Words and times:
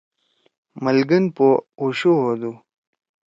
ملگن 0.83 1.23
پو 1.35 1.47
اوشو 1.81 2.13
ہودُو۔ 2.21 2.51